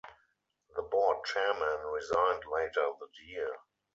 The 0.75 0.81
board 0.81 1.23
chairman 1.25 1.85
resigned 1.85 2.41
later 2.51 2.89
that 2.99 3.19
year. 3.27 3.55